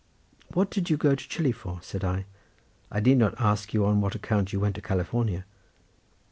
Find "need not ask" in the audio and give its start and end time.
3.01-3.71